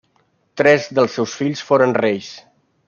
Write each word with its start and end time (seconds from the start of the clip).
Tres 0.61 0.87
dels 1.01 1.19
seus 1.19 1.37
fills 1.43 1.63
foren 1.71 1.97
reis. 2.03 2.33